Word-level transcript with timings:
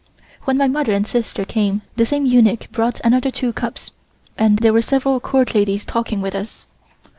When 0.45 0.57
my 0.57 0.67
mother 0.67 0.93
and 0.93 1.05
sister 1.05 1.45
came 1.45 1.83
the 1.95 2.07
same 2.07 2.25
eunuch 2.25 2.71
brought 2.71 2.99
another 3.03 3.29
two 3.29 3.53
cups, 3.53 3.91
and 4.35 4.57
there 4.57 4.73
were 4.73 4.81
several 4.81 5.19
Court 5.19 5.53
ladies 5.53 5.85
talking 5.85 6.21
with 6.21 6.33
us. 6.33 6.65